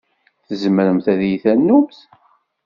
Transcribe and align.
Tzemremt 0.47 1.05
ad 1.13 1.21
iyi-ternumt? 1.23 1.97